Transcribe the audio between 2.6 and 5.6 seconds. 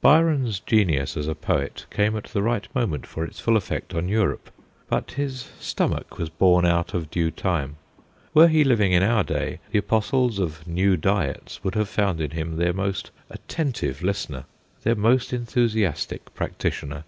moment for its full effect on Europe, but his